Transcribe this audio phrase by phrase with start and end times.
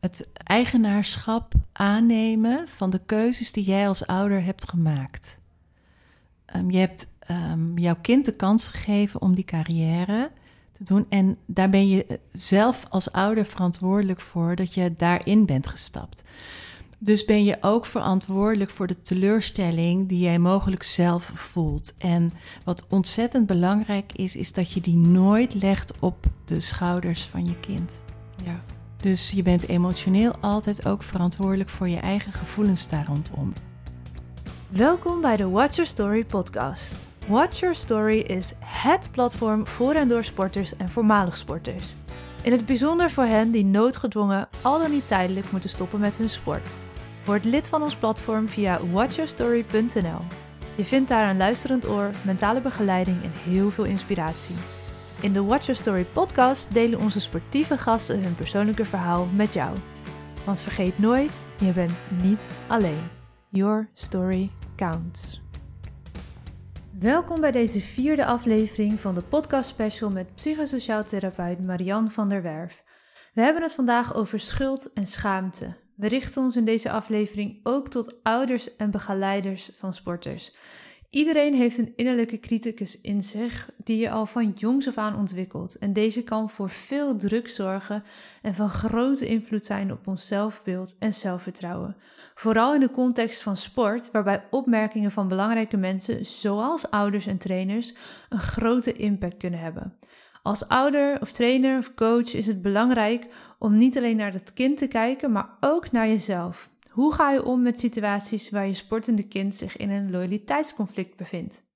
[0.00, 5.38] het eigenaarschap aannemen van de keuzes die jij als ouder hebt gemaakt.
[6.44, 10.30] Ehm, je hebt ehm, jouw kind de kans gegeven om die carrière
[10.72, 11.06] te doen.
[11.08, 16.24] En daar ben je zelf als ouder verantwoordelijk voor dat je daarin bent gestapt.
[17.02, 21.94] Dus ben je ook verantwoordelijk voor de teleurstelling die jij mogelijk zelf voelt.
[21.98, 22.32] En
[22.64, 27.60] wat ontzettend belangrijk is, is dat je die nooit legt op de schouders van je
[27.60, 28.02] kind.
[28.44, 28.64] Ja.
[29.00, 33.52] Dus je bent emotioneel altijd ook verantwoordelijk voor je eigen gevoelens daar rondom.
[34.68, 37.06] Welkom bij de Watch Your Story podcast.
[37.28, 41.94] Watch Your Story is HET platform voor en door sporters en voormalig sporters.
[42.42, 46.30] In het bijzonder voor hen die noodgedwongen al dan niet tijdelijk moeten stoppen met hun
[46.30, 46.68] sport.
[47.24, 50.20] Word lid van ons platform via watchyourstory.nl.
[50.74, 54.54] Je vindt daar een luisterend oor, mentale begeleiding en heel veel inspiratie.
[55.20, 59.76] In de Watch Your Story podcast delen onze sportieve gasten hun persoonlijke verhaal met jou.
[60.44, 63.08] Want vergeet nooit, je bent niet alleen.
[63.48, 65.40] Your story counts.
[66.98, 72.42] Welkom bij deze vierde aflevering van de podcast special met psychosociaal therapeut Marianne van der
[72.42, 72.82] Werf.
[73.34, 75.76] We hebben het vandaag over schuld en schaamte.
[75.96, 80.54] We richten ons in deze aflevering ook tot ouders en begeleiders van sporters.
[81.10, 85.78] Iedereen heeft een innerlijke criticus in zich die je al van jongs af aan ontwikkelt.
[85.78, 88.02] En deze kan voor veel druk zorgen
[88.42, 91.96] en van grote invloed zijn op ons zelfbeeld en zelfvertrouwen.
[92.34, 97.94] Vooral in de context van sport, waarbij opmerkingen van belangrijke mensen, zoals ouders en trainers,
[98.28, 99.96] een grote impact kunnen hebben.
[100.42, 103.26] Als ouder of trainer of coach is het belangrijk
[103.58, 106.70] om niet alleen naar het kind te kijken, maar ook naar jezelf.
[106.90, 111.68] Hoe ga je om met situaties waar je sportende kind zich in een loyaliteitsconflict bevindt?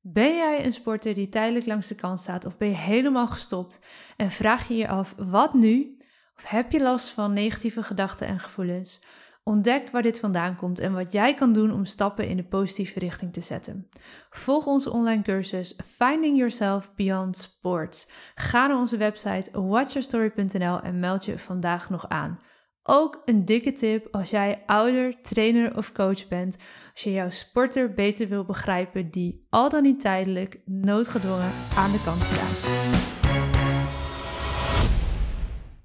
[0.00, 3.84] Ben jij een sporter die tijdelijk langs de kant staat of ben je helemaal gestopt
[4.16, 5.96] en vraag je je af wat nu?
[6.36, 9.04] Of heb je last van negatieve gedachten en gevoelens?
[9.42, 12.98] Ontdek waar dit vandaan komt en wat jij kan doen om stappen in de positieve
[12.98, 13.88] richting te zetten.
[14.30, 18.10] Volg onze online cursus Finding Yourself Beyond Sports.
[18.34, 22.40] Ga naar onze website watchyourstory.nl en meld je vandaag nog aan.
[22.86, 26.58] Ook een dikke tip als jij ouder, trainer of coach bent,
[26.92, 32.02] als je jouw sporter beter wil begrijpen die al dan niet tijdelijk noodgedwongen aan de
[32.04, 32.68] kant staat.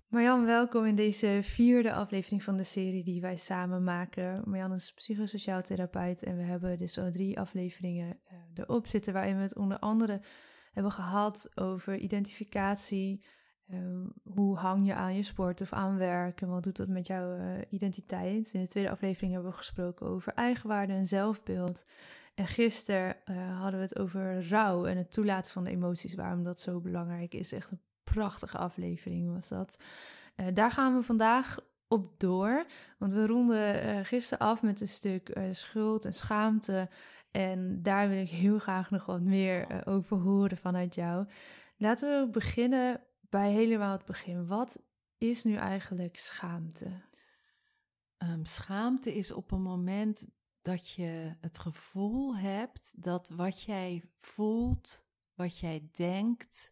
[0.07, 4.41] Marjan, welkom in deze vierde aflevering van de serie die wij samen maken.
[4.45, 9.35] Marjan is psychosociaal therapeut en we hebben dus zo drie afleveringen uh, erop zitten waarin
[9.35, 10.21] we het onder andere
[10.71, 13.23] hebben gehad over identificatie.
[13.73, 13.79] Uh,
[14.33, 17.37] hoe hang je aan je sport of aan werk en wat doet dat met jouw
[17.37, 18.53] uh, identiteit?
[18.53, 21.85] In de tweede aflevering hebben we gesproken over eigenwaarde en zelfbeeld.
[22.35, 23.15] En gisteren
[23.57, 27.33] hadden we het over rouw en het toelaten van de emoties, waarom dat zo belangrijk
[27.33, 27.51] is.
[27.51, 29.79] Echt een prachtige aflevering was dat.
[30.53, 32.65] Daar gaan we vandaag op door.
[32.97, 36.89] Want we ronden gisteren af met een stuk schuld en schaamte.
[37.31, 41.25] En daar wil ik heel graag nog wat meer over horen vanuit jou.
[41.77, 44.47] Laten we beginnen bij helemaal het begin.
[44.47, 44.81] Wat
[45.17, 47.01] is nu eigenlijk schaamte?
[48.17, 50.27] Um, schaamte is op een moment
[50.61, 56.71] dat je het gevoel hebt dat wat jij voelt, wat jij denkt,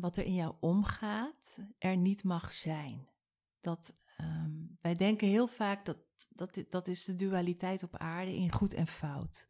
[0.00, 3.08] wat er in jou omgaat, er niet mag zijn.
[3.60, 5.98] Dat, um, wij denken heel vaak dat,
[6.30, 9.46] dat dat is de dualiteit op aarde in goed en fout.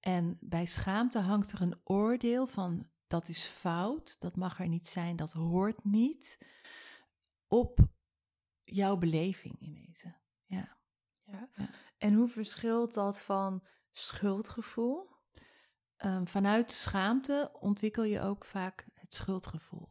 [0.00, 4.88] En bij schaamte hangt er een oordeel van dat is fout, dat mag er niet
[4.88, 6.38] zijn, dat hoort niet
[7.48, 7.78] op
[8.64, 10.16] jouw beleving in wezen.
[10.44, 10.78] Ja.
[11.22, 11.48] ja.
[11.56, 11.70] ja.
[11.98, 15.08] En hoe verschilt dat van schuldgevoel?
[16.04, 19.88] Um, vanuit schaamte ontwikkel je ook vaak schuldgevoel.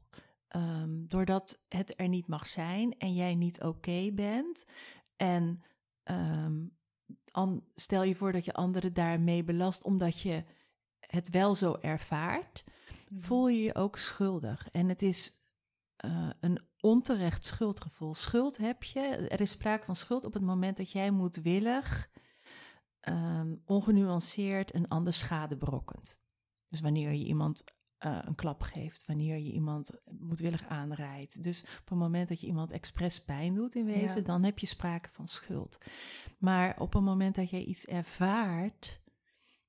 [0.56, 4.66] Um, doordat het er niet mag zijn en jij niet oké bent.
[5.16, 5.64] En
[6.04, 6.78] um,
[7.76, 10.44] stel je voor dat je anderen daarmee belast omdat je
[11.00, 12.64] het wel zo ervaart.
[13.18, 14.70] Voel je je ook schuldig.
[14.72, 15.46] En het is
[16.06, 18.14] uh, een onterecht schuldgevoel.
[18.14, 22.10] Schuld heb je, er is sprake van schuld op het moment dat jij moedwillig,
[23.10, 26.22] um, ongenuanceerd een ander schade berokkent.
[26.68, 27.64] Dus wanneer je iemand
[28.06, 31.44] uh, een klap geeft, wanneer je iemand moedwillig aanrijdt.
[31.44, 34.66] Dus op het moment dat je iemand expres pijn doet in wezen, dan heb je
[34.66, 35.78] sprake van schuld.
[36.38, 39.02] Maar op het moment dat jij iets ervaart,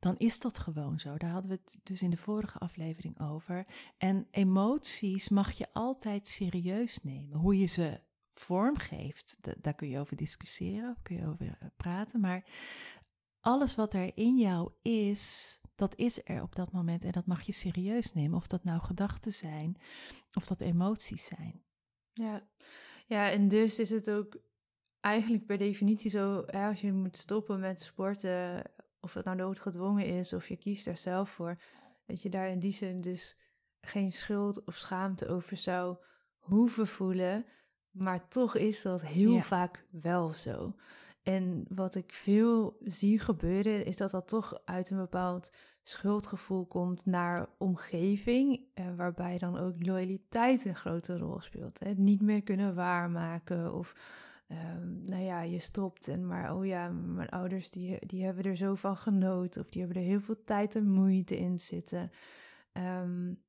[0.05, 1.17] dan is dat gewoon zo.
[1.17, 3.67] Daar hadden we het dus in de vorige aflevering over.
[3.99, 7.39] En emoties mag je altijd serieus nemen.
[7.39, 8.01] Hoe je ze
[8.33, 12.21] vormgeeft, daar kun je over discussiëren, kun je over eh, praten.
[12.21, 12.45] Maar
[13.41, 17.43] alles wat er in jou is, dat is er op dat moment en dat mag
[17.43, 18.37] je serieus nemen.
[18.37, 19.77] Of dat nou gedachten zijn
[20.33, 21.63] of dat emoties zijn.
[22.13, 22.49] Ja,
[23.07, 24.37] Ja, en dus is het ook
[25.01, 28.63] eigenlijk per definitie zo, als je moet stoppen met sporten,
[29.05, 31.57] of het nou noodgedwongen is, of je kiest er zelf voor,
[32.07, 33.37] dat je daar in die zin dus
[33.81, 35.97] geen schuld of schaamte over zou
[36.39, 37.47] hoeven voelen.
[37.91, 40.75] Maar toch is dat heel vaak wel zo.
[41.23, 45.53] En wat ik veel zie gebeuren, is dat dat toch uit een bepaald
[45.83, 51.79] schuldgevoel komt naar omgeving, eh, waarbij dan ook loyaliteit een grote rol speelt.
[51.79, 53.95] Het niet meer kunnen waarmaken of,
[54.47, 58.57] ehm, nou ja, je stopt en maar, oh ja, mijn ouders die, die hebben er
[58.57, 62.11] zo van genoten of die hebben er heel veel tijd en moeite in zitten.
[62.73, 63.43] Um,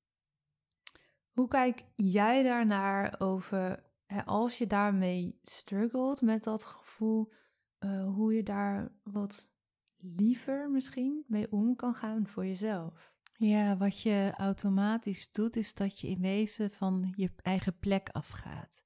[1.31, 7.33] hoe kijk jij daarnaar over, hè, als je daarmee struggelt met dat gevoel,
[7.79, 9.53] uh, hoe je daar wat
[9.97, 13.13] liever misschien mee om kan gaan voor jezelf?
[13.37, 18.84] Ja, wat je automatisch doet, is dat je in wezen van je eigen plek afgaat.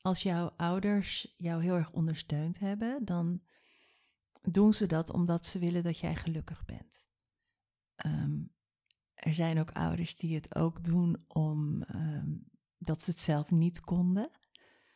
[0.00, 3.42] Als jouw ouders jou heel erg ondersteund hebben, dan
[4.42, 7.08] doen ze dat omdat ze willen dat jij gelukkig bent.
[8.06, 8.52] Um,
[9.14, 12.36] er zijn ook ouders die het ook doen om ehm,
[12.78, 14.30] dat ze het zelf niet konden.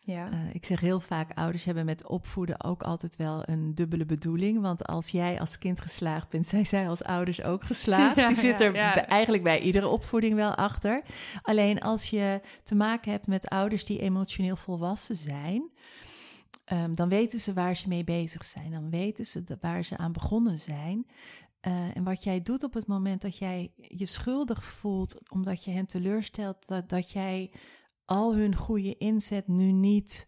[0.05, 0.33] Ja.
[0.33, 4.61] Uh, ik zeg heel vaak, ouders hebben met opvoeden ook altijd wel een dubbele bedoeling.
[4.61, 8.29] Want als jij als kind geslaagd bent, zijn zij als ouders ook geslaagd.
[8.29, 11.03] Die zit er eigenlijk bij iedere opvoeding wel achter.
[11.43, 15.71] Alleen als je te maken hebt met ouders die emotioneel volwassen zijn,
[16.73, 18.71] um, dan weten ze waar ze mee bezig zijn.
[18.71, 21.07] Dan weten ze waar ze aan begonnen zijn.
[21.69, 25.71] Uh, en wat jij doet op het moment dat jij je schuldig voelt omdat je
[25.71, 27.51] hen teleurstelt, dat, dat jij
[28.13, 30.27] al hun goede inzet nu niet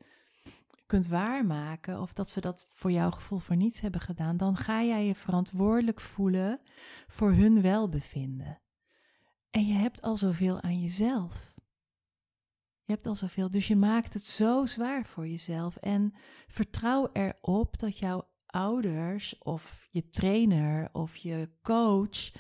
[0.87, 4.83] kunt waarmaken of dat ze dat voor jouw gevoel voor niets hebben gedaan, dan ga
[4.83, 6.61] jij je verantwoordelijk voelen
[7.07, 8.61] voor hun welbevinden.
[9.51, 11.55] En je hebt al zoveel aan jezelf.
[12.85, 15.77] Je hebt al zoveel, dus je maakt het zo zwaar voor jezelf.
[15.77, 16.15] En
[16.47, 22.33] vertrouw erop dat jouw ouders of je trainer of je coach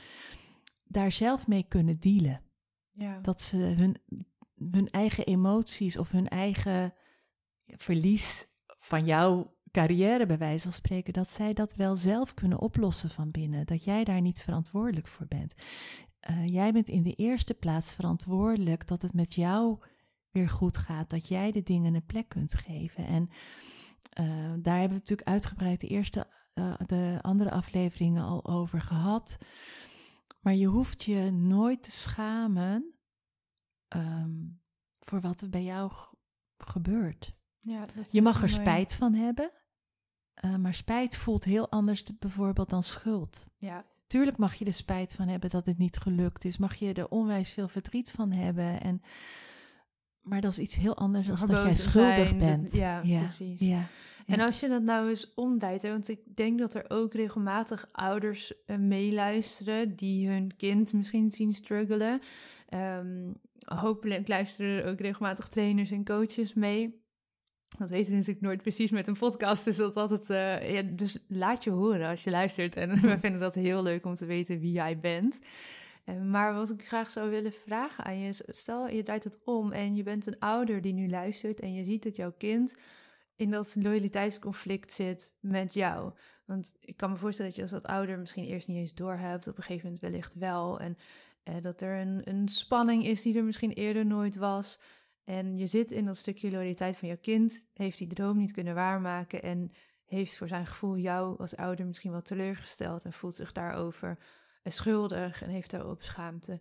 [0.85, 2.43] daar zelf mee kunnen dealen.
[2.91, 3.19] Ja.
[3.21, 3.97] Dat ze hun,
[4.71, 6.95] hun eigen emoties of hun eigen
[7.67, 13.11] verlies van jouw carrière, bij wijze van spreken, dat zij dat wel zelf kunnen oplossen
[13.11, 13.67] van binnen.
[13.67, 15.55] Dat jij daar niet verantwoordelijk voor bent.
[16.31, 19.79] Uh, jij bent in de eerste plaats verantwoordelijk dat het met jou
[20.31, 23.07] weer goed gaat, dat jij de dingen een plek kunt geven.
[23.07, 23.29] En
[24.21, 29.39] uh, daar hebben we natuurlijk uitgebreid de eerste, uh, de andere afleveringen al over gehad.
[30.41, 32.94] Maar je hoeft je nooit te schamen
[33.89, 34.61] um,
[35.01, 35.93] voor wat er bij jou
[36.59, 37.37] gebeurt.
[37.59, 39.51] Ja, je mag er spijt van hebben,
[40.45, 43.49] uh, maar spijt voelt heel anders bijvoorbeeld dan schuld.
[43.59, 43.85] Ja.
[44.07, 46.59] Tuurlijk mag je er spijt van hebben dat het niet gelukt is.
[46.59, 48.81] Mag je er onwijs veel verdriet van hebben.
[48.81, 49.03] En
[50.21, 52.73] maar dat is iets heel anders dan dat jij schuldig bent.
[52.73, 53.61] ja, precies.
[53.61, 53.87] Ja,
[54.27, 58.53] En als je dat nou eens omdraait, want ik denk dat er ook regelmatig ouders
[58.67, 62.21] uh, meeluisteren die hun kind misschien zien struggelen.
[62.75, 63.35] Um,
[63.65, 67.03] hopelijk luisteren er ook regelmatig trainers en coaches mee.
[67.79, 70.31] Dat weten we natuurlijk nooit precies met een podcast, dus dat altijd.
[70.31, 72.77] Uh, ja, dus laat je horen als je luistert.
[72.77, 75.41] En we vinden dat heel leuk om te weten wie jij bent.
[76.05, 79.39] Eh, maar wat ik graag zou willen vragen aan je is, stel je draait het
[79.45, 82.77] om en je bent een ouder die nu luistert en je ziet dat jouw kind
[83.37, 86.13] in dat loyaliteitsconflict zit met jou.
[86.45, 89.49] Want ik kan me voorstellen dat je als dat ouder misschien eerst niet eens doorhebt,
[89.49, 90.81] op een gegeven moment wellicht wel.
[90.81, 90.97] En
[91.43, 94.79] eh, dat er een, een spanning is die er misschien eerder nooit was.
[95.25, 98.75] En je zit in dat stukje loyaliteit van jouw kind, heeft die droom niet kunnen
[98.75, 99.73] waarmaken en
[100.05, 104.19] heeft voor zijn gevoel jou als ouder misschien wel teleurgesteld en voelt zich daarover
[104.65, 106.61] schuldig en heeft daarop schaamte.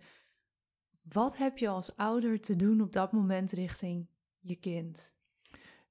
[1.02, 4.08] Wat heb je als ouder te doen op dat moment richting
[4.40, 5.16] je kind?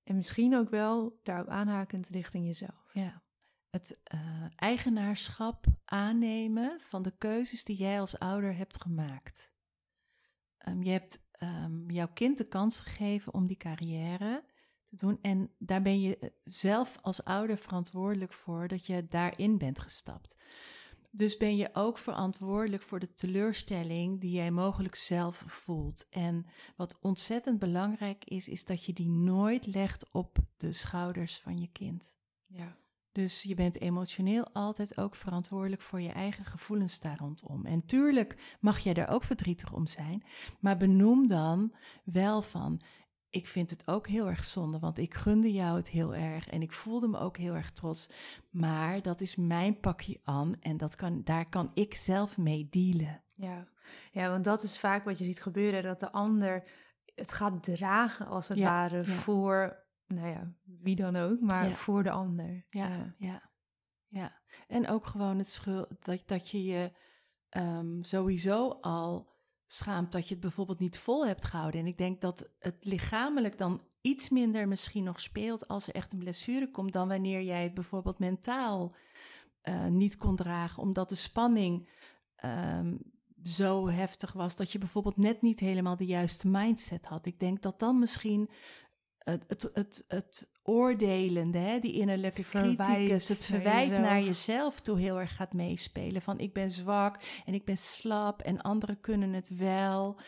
[0.05, 2.91] En misschien ook wel daarop aanhakend richting jezelf.
[2.93, 3.23] Ja,
[3.71, 9.53] het uh, eigenaarschap aannemen van de keuzes die jij als ouder hebt gemaakt.
[10.69, 14.45] Um, je hebt um, jouw kind de kans gegeven om die carrière
[14.89, 15.19] te doen.
[15.23, 20.37] En daar ben je eh, zelf als ouder verantwoordelijk voor dat je daarin bent gestapt.
[21.15, 26.09] Dus ben je ook verantwoordelijk voor de teleurstelling die jij mogelijk zelf voelt.
[26.11, 31.61] En wat ontzettend belangrijk is, is dat je die nooit legt op de schouders van
[31.61, 32.17] je kind.
[32.47, 32.77] Ja.
[33.13, 37.67] Dus je bent emotioneel altijd ook verantwoordelijk voor je eigen gevoelens daar rondom.
[37.67, 40.25] En tuurlijk mag jij daar ook verdrietig om zijn,
[40.61, 42.81] maar benoem dan wel van:
[43.33, 46.63] ik vind het ook heel erg zonde, want ik gunde jou het heel erg en
[46.63, 48.09] ik voelde me ook heel erg trots.
[48.51, 53.23] Maar dat is mijn pakje aan en dat kan, daar kan ik zelf mee dealen.
[53.35, 53.69] Ja.
[54.13, 56.65] ja, want dat is vaak wat je ziet gebeuren, dat de ander
[57.15, 61.75] het gaat dragen als het ware voor nou ja, wie dan ook, maar Ja.
[61.75, 62.67] voor de ander.
[62.71, 63.51] Ja, ja,
[64.09, 64.41] ja.
[64.67, 66.93] En ook gewoon het schuld dat, dat je je
[67.49, 69.32] ehm, sowieso al
[69.73, 71.81] schaamt dat je het bijvoorbeeld niet vol hebt gehouden.
[71.81, 76.13] En ik denk dat het lichamelijk dan iets minder misschien nog speelt als er echt
[76.13, 78.95] een blessure komt dan wanneer jij het bijvoorbeeld mentaal
[79.61, 81.89] eh, niet kon dragen, omdat de spanning
[82.37, 82.95] ehm,
[83.45, 87.27] zo heftig was dat je bijvoorbeeld net niet helemaal de juiste mindset had.
[87.27, 88.51] Ik denk dat dan misschien
[89.25, 94.25] het, het, het, het oordelende, hè, die innerlijke verwijt criticus, het verwijt naar jezelf.
[94.27, 96.23] jezelf toe heel erg gaat meespelen.
[96.23, 100.19] Van ik ben zwak en ik ben slap en anderen kunnen het wel.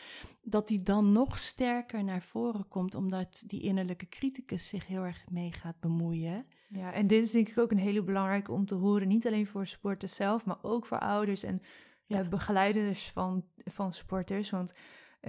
[0.42, 5.24] Dat die dan nog sterker naar voren komt, omdat die innerlijke criticus zich heel erg
[5.30, 6.46] mee gaat bemoeien.
[6.68, 9.08] Ja, en dit is denk ik ook een hele belangrijke om te horen.
[9.08, 11.62] Niet alleen voor sporters zelf, maar ook voor ouders en
[12.06, 12.20] Ja.
[12.20, 14.50] eh, begeleiders van, van sporters.
[14.50, 14.74] Want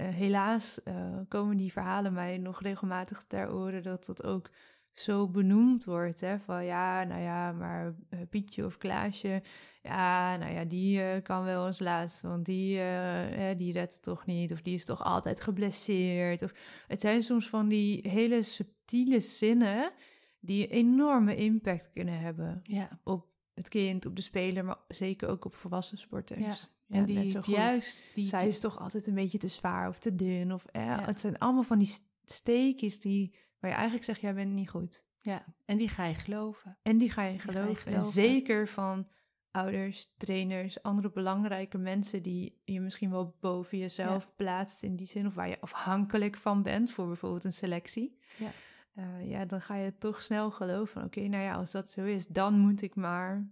[0.02, 0.94] helaas eh,
[1.28, 4.50] komen die verhalen mij nog regelmatig ter oren dat dat ook
[4.92, 6.20] zo benoemd wordt.
[6.20, 6.38] Hè?
[6.38, 9.42] Van ja, nou ja, maar eh, Pietje of Klaasje,
[9.82, 13.92] ja, nou ja, die eh, kan wel als laatste, want die, eh, eh, die redt
[13.92, 14.52] het toch niet.
[14.52, 16.42] Of die is toch altijd geblesseerd.
[16.42, 16.52] Of,
[16.86, 19.92] het zijn soms van die hele subtiele zinnen
[20.40, 25.44] die enorme impact kunnen hebben Ja, op het kind, op de speler, maar zeker ook
[25.44, 26.40] op volwassen sporters.
[26.40, 26.54] Ja,
[26.88, 27.54] en net die zo goed.
[27.54, 30.52] juist die Zij is toch altijd een beetje te zwaar of te dun.
[30.52, 31.04] Of, eh, Ja.
[31.04, 34.70] Het zijn allemaal van die st- steekjes die, waar je eigenlijk zegt, jij bent niet
[34.70, 35.04] goed.
[35.18, 36.78] ja, en die ga je geloven.
[36.82, 37.92] En die ga je ga je geloven.
[37.92, 39.08] En zeker van
[39.50, 45.26] ouders, trainers, andere belangrijke mensen die je misschien wel boven jezelf plaatst in die zin,
[45.26, 48.18] of waar je afhankelijk van bent voor bijvoorbeeld een selectie.
[48.38, 48.50] Ja.
[48.94, 52.26] Eh, ja, dan ga je toch snel geloven oké, nou ja, als dat zo is,
[52.26, 53.50] dan moet ik maar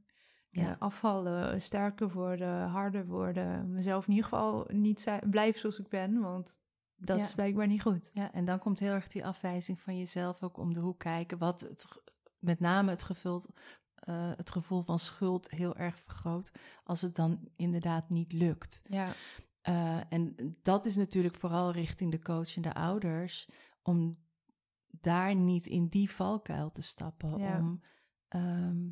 [0.57, 0.71] Ja.
[0.71, 5.89] eh, afvallen, sterker worden, harder worden, mezelf in ieder geval niet zijn, blijven zoals ik
[5.89, 6.59] ben, want
[6.97, 7.25] dat Ja.
[7.25, 8.11] is blijkbaar niet goed.
[8.15, 11.39] Ja, en dan komt heel erg die afwijzing van jezelf ook om de hoek kijken,
[11.39, 11.87] wat het,
[12.39, 13.49] met name het, gevuld,
[13.95, 16.53] eh, het gevoel van schuld heel erg vergroot
[16.85, 18.81] als het dan inderdaad niet lukt.
[18.85, 19.13] Ja,
[19.65, 23.49] Eh, en dat is natuurlijk vooral richting de coach en de ouders,
[23.83, 24.19] om
[24.87, 27.59] daar niet in die valkuil te stappen, Ja.
[27.59, 27.83] om
[28.29, 28.89] ehm,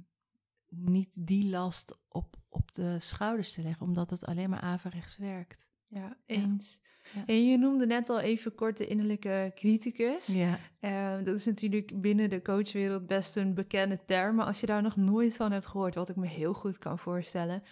[0.74, 5.66] niet die last op, op de schouders te leggen, omdat het alleen maar averechts werkt.
[5.88, 6.80] ja eens.
[7.14, 7.26] Ja.
[7.26, 10.26] En je noemde net al even kort de innerlijke criticus.
[10.26, 10.58] Ja.
[10.80, 14.34] Eh, dat is natuurlijk binnen de coachwereld best een bekende term.
[14.36, 16.98] Maar als je daar nog nooit van hebt gehoord, wat ik me heel goed kan
[16.98, 17.62] voorstellen.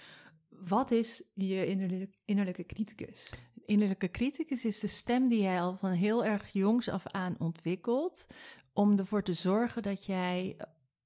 [0.49, 3.31] Wat is je innerlijke, innerlijke criticus?
[3.65, 8.27] Innerlijke criticus is de stem die jij al van heel erg jongs af aan ontwikkelt.
[8.73, 10.57] Om ervoor te zorgen dat jij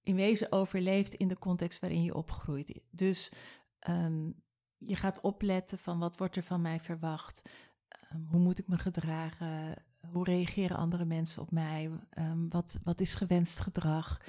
[0.05, 2.81] in wezen overleeft in de context waarin je opgroeit.
[2.91, 3.33] Dus
[3.79, 4.31] ehm,
[4.79, 7.43] je gaat opletten van wat wordt er van mij verwacht.
[7.89, 9.85] Ehm, hoe moet ik me gedragen?
[10.13, 11.91] Hoe reageren andere mensen op mij?
[12.11, 14.21] Ehm, wat, wat is gewenst gedrag?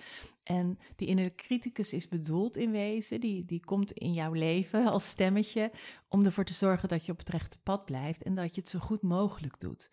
[0.44, 3.20] En die innerlijke criticus is bedoeld in wezen.
[3.20, 5.72] Die, die komt in jouw leven als stemmetje
[6.08, 8.70] om ervoor te zorgen dat je op het rechte pad blijft en dat je het
[8.70, 9.90] zo goed mogelijk doet.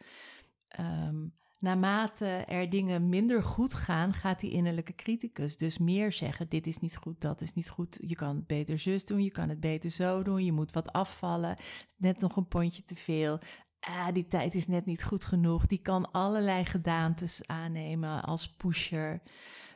[1.62, 6.78] Naarmate er dingen minder goed gaan, gaat die innerlijke criticus dus meer zeggen: dit is
[6.78, 7.98] niet goed, dat is niet goed.
[8.00, 10.92] Je kan het beter zus doen, je kan het beter zo doen, je moet wat
[10.92, 11.56] afvallen,
[11.96, 13.38] net nog een pondje te veel.
[13.80, 15.66] Ah, die tijd is net niet goed genoeg.
[15.66, 19.22] Die kan allerlei gedaantes aannemen als pusher.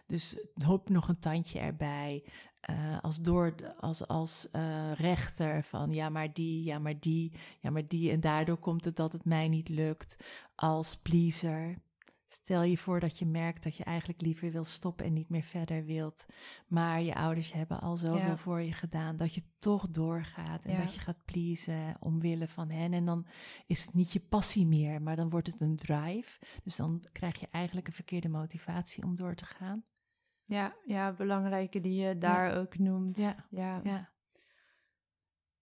[0.06, 2.24] Dus hoop nog een tandje erbij.
[2.60, 7.70] Eh, als door, als, als eh, rechter van ja, maar die, ja, maar die, ja,
[7.70, 8.10] maar die.
[8.10, 10.24] En daardoor komt het dat het mij niet lukt.
[10.54, 11.84] Als pleaser.
[12.28, 15.42] Stel je voor dat je merkt dat je eigenlijk liever wil stoppen en niet meer
[15.42, 16.26] verder wilt.
[16.66, 18.36] Maar je ouders hebben al zoveel Ja.
[18.36, 20.80] voor je gedaan dat je toch doorgaat en Ja.
[20.80, 22.92] dat je gaat pleasen omwille van hen.
[22.92, 23.26] En dan
[23.66, 26.40] is het niet je passie meer, maar dan wordt het een drive.
[26.64, 29.84] Dus dan krijg je eigenlijk een verkeerde motivatie om door te gaan.
[30.46, 33.18] Ja, ja, belangrijke die je daar ook noemt.
[33.18, 33.46] Ja.
[33.50, 33.80] ja.
[33.84, 34.10] Ja.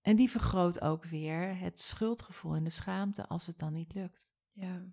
[0.00, 4.28] En die vergroot ook weer het schuldgevoel en de schaamte als het dan niet lukt.
[4.52, 4.84] Ja.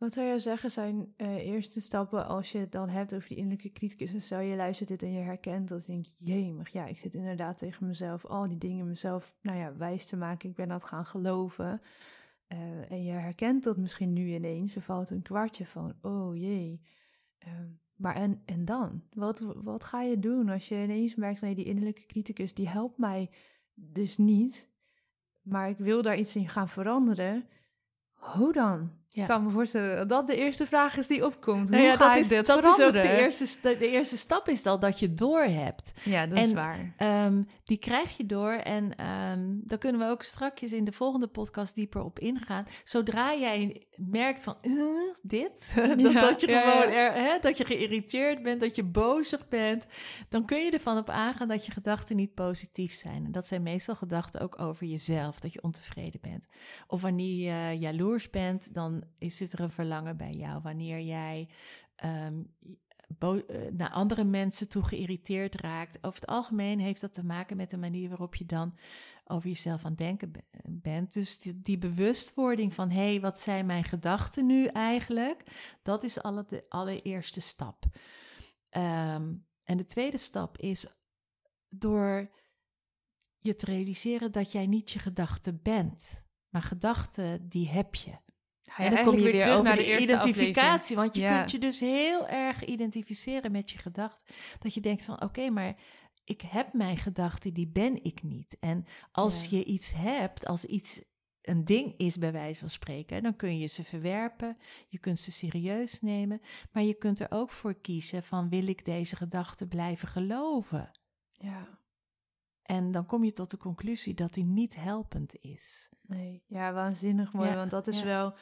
[0.00, 3.36] Wat zou je zeggen zijn eh, eerste stappen als je het dan hebt over die
[3.36, 4.12] innerlijke criticus?
[4.12, 7.14] En stel je luistert dit en je herkent dat, denk je, jemig, ja, ik zit
[7.14, 10.48] inderdaad tegen mezelf al die dingen mezelf, nou ja, wijs te maken.
[10.48, 11.82] Ik ben dat gaan geloven.
[12.46, 16.80] Eh, en je herkent dat misschien nu ineens, er valt een kwartje van, oh jee.
[17.38, 17.70] Ehm,
[18.00, 19.02] maar en, en dan?
[19.12, 22.68] Wat, wat ga je doen als je ineens merkt van, hey, die innerlijke criticus, die
[22.68, 23.30] helpt mij
[23.74, 24.68] dus niet.
[25.42, 27.48] Maar ik wil daar iets in gaan veranderen.
[28.12, 28.90] Hoe dan?
[29.12, 31.68] Ik kan me voorstellen dat dat de eerste vraag is die opkomt.
[31.68, 34.16] Hoe Nou ja, ga dat is, dit dat is ook de eerste, st- de, eerste
[34.16, 35.92] stap is al dat je door hebt.
[36.02, 36.94] Ja, dat is waar.
[36.96, 41.26] Ehm, die krijg je door en ehm daar kunnen we ook strakjes in de volgende
[41.26, 42.66] podcast dieper op ingaan.
[42.84, 44.72] Zodra jij merkt van "Eh,
[45.22, 47.14] dit, dat, Ja, dat je ja, gewoon ja.
[47.14, 49.86] Er, hè, dat je geïrriteerd bent, dat je bozig bent,
[50.28, 53.24] dan kun je ervan op aangaan dat je gedachten niet positief zijn.
[53.24, 56.48] En dat zijn meestal gedachten ook over jezelf, dat je ontevreden bent.
[56.86, 60.62] Of wanneer je jaloers bent, dan is zit er een verlangen bij jou.
[60.62, 61.48] Wanneer jij
[61.96, 62.42] ehm,
[63.18, 63.36] eh,
[63.72, 65.98] naar andere mensen toe geïrriteerd raakt.
[66.00, 68.74] Over het algemeen heeft dat te maken met de manier waarop je dan
[69.24, 71.12] over jezelf aan het denken be- bent.
[71.12, 75.42] Dus die, die bewustwording van hé, hey, wat zijn mijn gedachten nu eigenlijk?
[75.82, 77.84] Dat is alle, de allereerste stap.
[78.68, 80.86] Ehm, en de tweede stap is
[81.68, 82.30] door
[83.38, 86.24] je te realiseren dat jij niet je gedachten bent.
[86.48, 88.18] Maar gedachten, die heb je.
[88.76, 90.96] En dan kom je weer terug over naar de, eerste identificatie.
[90.96, 91.38] Want je Ja.
[91.38, 94.34] kunt je dus heel erg identificeren met je gedachten.
[94.58, 95.76] Dat je denkt van oké, maar
[96.24, 98.56] ik heb mijn gedachten, die ben ik niet.
[98.60, 99.56] En als Ja.
[99.58, 101.02] je iets hebt, als iets
[101.42, 104.56] een ding is bij wijze van spreken, dan kun je ze verwerpen.
[104.88, 106.40] Je kunt ze serieus nemen.
[106.72, 110.90] Maar je kunt er ook voor kiezen van wil ik deze gedachten blijven geloven?
[111.32, 111.79] Ja,
[112.70, 115.88] En dan kom je tot de conclusie dat die niet helpend is.
[116.06, 116.42] nee.
[116.46, 117.48] Ja, waanzinnig mooi.
[117.48, 118.04] Ja, Want dat is ja.
[118.04, 118.34] wel...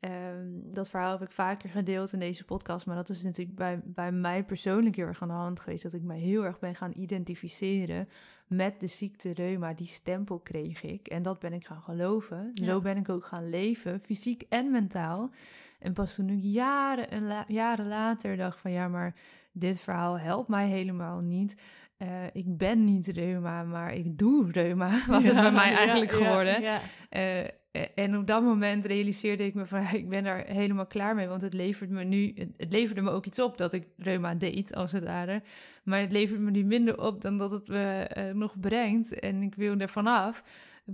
[0.00, 2.86] ehm, dat verhaal heb ik vaker gedeeld in deze podcast.
[2.86, 5.82] Maar dat is natuurlijk bij, bij mij persoonlijk heel erg aan de hand geweest.
[5.82, 8.08] Dat ik mij heel erg ben gaan identificeren
[8.46, 9.74] met de ziekte reuma.
[9.74, 11.06] Die stempel kreeg ik.
[11.08, 12.50] En dat ben ik gaan geloven.
[12.54, 12.64] Ja.
[12.64, 15.30] Zo ben ik ook gaan leven, fysiek en mentaal.
[15.78, 18.70] En pas toen ik jaren, en la- jaren later dacht van...
[18.70, 19.14] Ja, maar
[19.52, 21.56] dit verhaal helpt mij helemaal niet.
[22.02, 25.02] Eh, ik ben niet reuma, maar ik doe reuma.
[25.08, 26.62] Was het bij mij eigenlijk ja, geworden.
[26.62, 26.80] ja.
[27.08, 27.46] Eh,
[27.94, 31.42] en op dat moment realiseerde ik me van, ik ben daar helemaal klaar mee, want
[31.42, 34.74] het levert me nu, het, het leverde me ook iets op dat ik reuma deed,
[34.74, 35.42] als het ware.
[35.84, 39.42] Maar het levert me nu minder op dan dat het me eh, nog brengt en
[39.42, 40.44] ik wil er vanaf.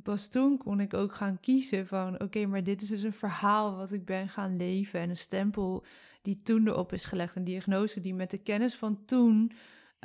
[0.03, 3.77] Pas toen kon ik ook gaan kiezen van, oké, maar dit is dus een verhaal
[3.77, 5.85] wat ik ben gaan leven en een stempel
[6.23, 9.53] die toen erop is gelegd, een diagnose die met de kennis van toen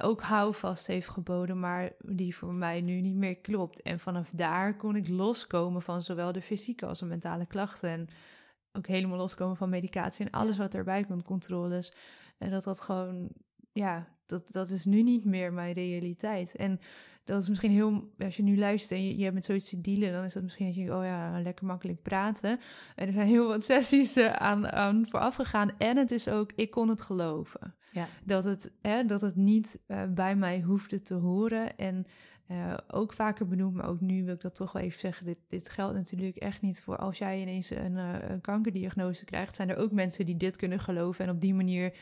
[0.01, 3.81] ook houvast heeft geboden, maar die voor mij nu niet meer klopt.
[3.81, 7.89] En vanaf daar kon ik loskomen van zowel de fysieke als de mentale klachten.
[7.89, 8.07] En
[8.71, 11.93] ook helemaal loskomen van medicatie en alles wat erbij komt, controles.
[12.37, 13.29] En dat dat gewoon,
[13.71, 16.55] ja, dat, dat is nu niet meer mijn realiteit.
[16.55, 16.79] En
[17.23, 19.81] dat is misschien heel, als je nu luistert en je, je hebt met zoiets te
[19.81, 22.59] dealen, dan is dat misschien dat je denkt, oh ja, lekker makkelijk praten.
[22.95, 25.71] En er zijn heel wat sessies eh, aan, aan vooraf gegaan.
[25.77, 28.07] En het is ook, ik kon het geloven Ja.
[28.23, 31.77] dat het, hè, dat het niet eh, bij mij hoefde te horen.
[31.77, 32.05] En
[32.47, 35.25] eh, ook vaker benoemd, maar ook nu wil ik dat toch wel even zeggen.
[35.25, 37.95] Dit, dit geldt natuurlijk echt niet voor als jij ineens een,
[38.31, 39.55] een kankerdiagnose krijgt.
[39.55, 41.93] Zijn er ook mensen die dit kunnen geloven en op die manier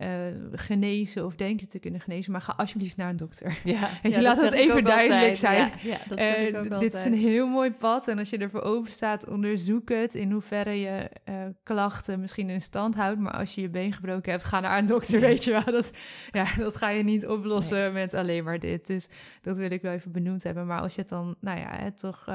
[0.00, 0.08] eh,
[0.52, 2.32] genezen of denken te kunnen genezen.
[2.32, 3.58] Maar ga alsjeblieft naar een dokter.
[3.64, 5.38] Ja, je ja, laat ik even duidelijk altijd.
[5.38, 5.72] zijn.
[5.82, 8.08] Ja, dat Eh, dit is een heel mooi pad.
[8.08, 10.14] En als je ervoor open staat, onderzoek het.
[10.14, 13.20] In hoeverre je eh, klachten misschien in stand houdt.
[13.20, 15.20] Maar als je je been gebroken hebt, ga naar een dokter.
[15.20, 15.64] Weet je wel.
[15.64, 15.90] Dat,
[16.30, 18.86] ja, dat ga je niet oplossen met alleen maar dit.
[18.86, 19.08] Dus
[19.40, 20.66] dat wil ik wel even benoemd hebben.
[20.66, 22.28] Maar als je het dan, nou ja, het toch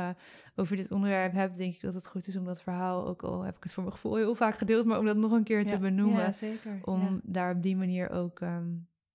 [0.56, 3.42] over dit onderwerp hebt, denk ik dat het goed is om dat verhaal, ook al
[3.42, 5.66] heb ik het voor mijn gevoel heel vaak gedeeld, maar om dat nog een keer
[5.66, 6.34] te benoemen.
[6.34, 6.80] Zeker.
[6.84, 8.74] om daar op die manier ook, ehm,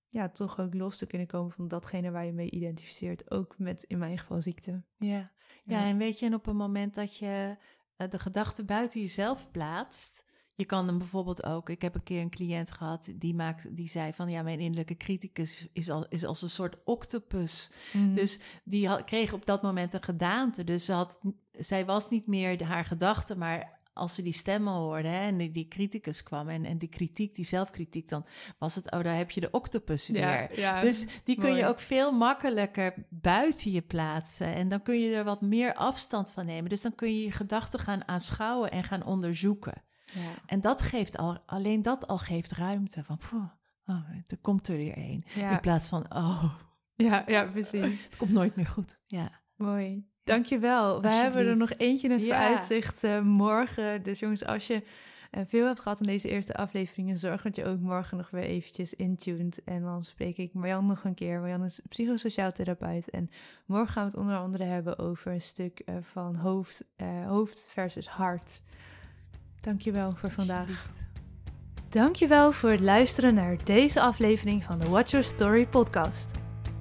[0.09, 3.31] ja, toch ook los te kunnen komen van datgene waar je mee identificeert.
[3.31, 4.83] Ook met, in mijn geval, ziekte.
[4.97, 5.33] Ja.
[5.65, 7.57] ja, en weet je, en op een moment dat je
[7.97, 10.29] eh, de gedachte buiten jezelf plaatst.
[10.55, 11.69] Je kan hem bijvoorbeeld ook.
[11.71, 14.97] Ik heb een keer een cliënt gehad die maakt, die zei van ja, mijn innerlijke
[14.97, 17.73] criticus is, al, is als een soort octopus.
[17.93, 18.15] Mhm.
[18.15, 20.65] Dus die had, kreeg op dat moment een gedaante.
[20.65, 21.21] Dus ze had,
[21.53, 25.37] zij was niet meer de, haar gedachte, maar als ze die stemmen hoorde hè, en
[25.37, 28.27] die, die criticus kwam en, en die kritiek, die zelfkritiek, dan
[28.59, 30.21] was het, oh, daar heb je de octopus weer.
[30.21, 34.55] ja, ja, Dus die kun je ook veel makkelijker buiten je plaatsen.
[34.55, 36.71] En dan kun je er wat meer afstand van nemen.
[36.71, 39.83] Dus dan kun je je gedachten gaan aanschouwen en gaan onderzoeken.
[40.05, 40.33] ja.
[40.47, 43.05] En dat geeft al, alleen dat al geeft ruimte.
[43.05, 43.51] Van, poeh,
[43.87, 45.25] oh, er komt er weer een.
[45.35, 46.55] In plaats van, oh,
[46.97, 48.03] Ja, ja, precies.
[48.09, 49.01] het komt nooit meer goed.
[49.07, 50.10] Ja, Mooi.
[50.25, 51.01] Dankjewel.
[51.01, 52.37] We hebben er nog eentje in het Ja.
[52.37, 54.03] vooruitzicht eh, morgen.
[54.03, 54.83] Dus jongens, als je
[55.31, 58.43] eh, veel hebt gehad in deze eerste afleveringen, zorg dat je ook morgen nog weer
[58.43, 59.61] eventjes intuned.
[59.65, 61.41] En dan spreek ik Marjan nog een keer.
[61.41, 63.11] Marjan is psychosociaal therapeut.
[63.11, 63.31] En
[63.67, 66.85] morgen gaan we het onder andere hebben over een stuk eh, van hoofd,
[67.27, 68.63] hoofd versus hart.
[69.61, 70.69] Dankjewel voor vandaag.
[71.89, 76.40] Dankjewel voor het luisteren naar deze aflevering van de Watch Your Story podcast.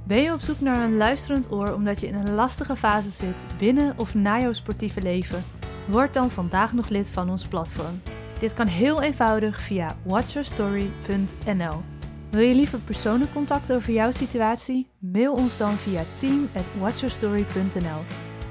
[0.09, 3.45] Ben je op zoek naar een luisterend oor omdat je in een lastige fase zit
[3.57, 5.43] binnen of na jouw sportieve leven?
[5.87, 8.01] Word dan vandaag nog lid van ons platform.
[8.39, 11.81] Dit kan heel eenvoudig via watchyourstory.nl.
[12.29, 14.87] Wil je liever persoonlijk contact over jouw situatie?
[14.99, 18.01] Mail ons dan via team@watchyourstory.nl.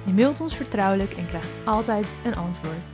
[0.07, 2.89] Je mailt ons vertrouwelijk en krijgt altijd een antwoord.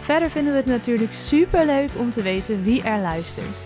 [0.00, 3.62] Verder vinden we het natuurlijk super leuk om te weten wie er luistert.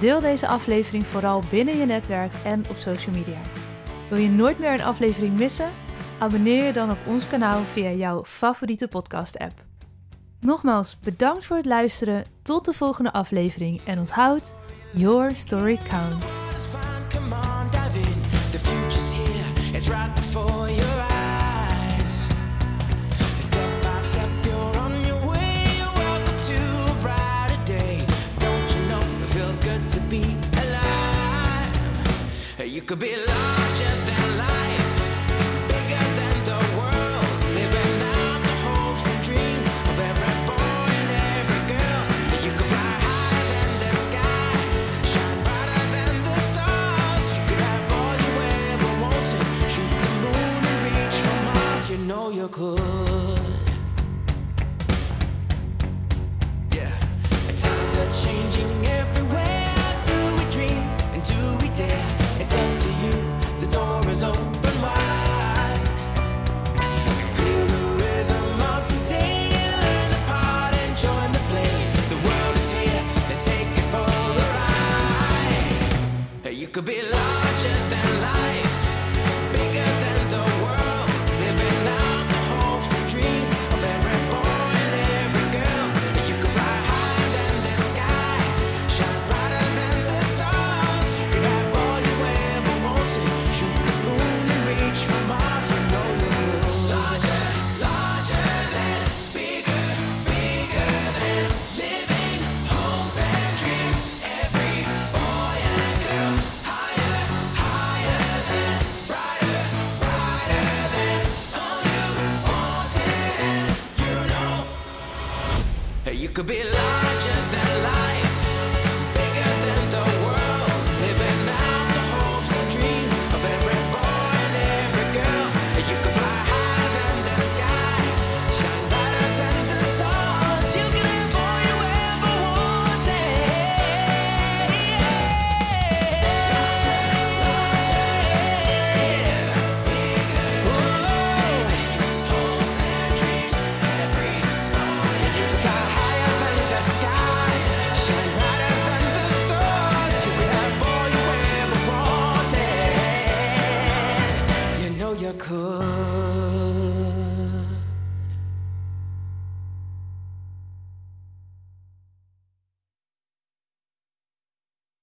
[0.00, 3.65] Deel deze aflevering vooral binnen je netwerk en op social media.
[4.08, 5.68] Wil je nooit meer een aflevering missen?
[6.18, 9.64] Abonneer je dan op ons kanaal via jouw favoriete podcast-app.
[10.40, 12.24] Nogmaals bedankt voor het luisteren.
[12.42, 14.56] Tot de volgende aflevering en onthoud,
[14.92, 16.32] your story counts.